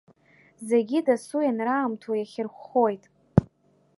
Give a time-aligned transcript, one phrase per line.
[0.67, 3.03] Зегьы дасу ианраамҭоу иахьырхәхоит.